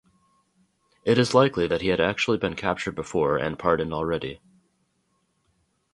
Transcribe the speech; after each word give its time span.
It 1.05 1.19
is 1.19 1.35
likely 1.35 1.67
that 1.67 1.81
he 1.81 1.89
had 1.89 2.01
actually 2.01 2.39
been 2.39 2.55
captured 2.55 2.95
before 2.95 3.37
and 3.37 3.59
pardoned 3.59 3.93
already. 3.93 4.41